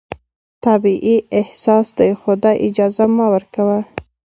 [0.65, 3.77] طبیعي احساس دی، خو دا اجازه مه ورکوه